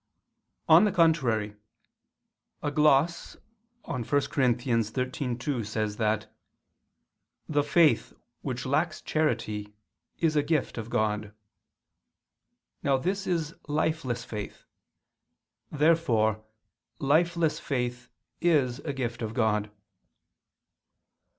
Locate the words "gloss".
2.71-3.35